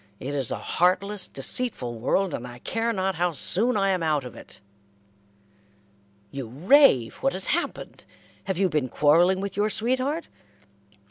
It 0.19 0.33
is 0.33 0.49
a 0.49 0.57
heartless, 0.57 1.27
deceitful 1.27 1.99
world, 1.99 2.33
and 2.33 2.47
I 2.47 2.57
care 2.57 2.91
not 2.91 3.13
how 3.13 3.33
soon 3.33 3.77
I 3.77 3.91
am 3.91 4.01
out 4.01 4.23
of 4.25 4.35
it." 4.35 4.59
"You 6.31 6.47
rave. 6.47 7.17
What 7.17 7.33
has 7.33 7.45
happened? 7.53 8.03
Have 8.45 8.57
you 8.57 8.67
been 8.67 8.89
quarrelling 8.89 9.41
with 9.41 9.55
your 9.55 9.69
sweetheart?" 9.69 10.27